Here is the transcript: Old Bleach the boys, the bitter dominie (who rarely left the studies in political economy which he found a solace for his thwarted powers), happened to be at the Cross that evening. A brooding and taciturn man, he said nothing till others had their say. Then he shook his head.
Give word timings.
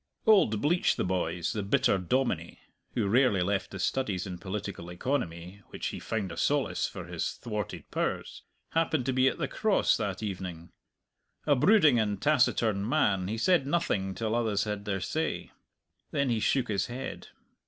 Old 0.25 0.59
Bleach 0.63 0.95
the 0.95 1.03
boys, 1.03 1.53
the 1.53 1.61
bitter 1.61 1.99
dominie 1.99 2.57
(who 2.95 3.07
rarely 3.07 3.41
left 3.41 3.69
the 3.69 3.77
studies 3.77 4.25
in 4.25 4.39
political 4.39 4.89
economy 4.89 5.61
which 5.67 5.85
he 5.89 5.99
found 5.99 6.31
a 6.31 6.37
solace 6.37 6.87
for 6.87 7.05
his 7.05 7.33
thwarted 7.33 7.83
powers), 7.91 8.41
happened 8.69 9.05
to 9.05 9.13
be 9.13 9.27
at 9.27 9.37
the 9.37 9.47
Cross 9.47 9.97
that 9.97 10.23
evening. 10.23 10.71
A 11.45 11.55
brooding 11.55 11.99
and 11.99 12.19
taciturn 12.19 12.89
man, 12.89 13.27
he 13.27 13.37
said 13.37 13.67
nothing 13.67 14.15
till 14.15 14.33
others 14.33 14.63
had 14.63 14.85
their 14.85 15.01
say. 15.01 15.51
Then 16.09 16.31
he 16.31 16.39
shook 16.39 16.67
his 16.67 16.87
head. 16.87 17.27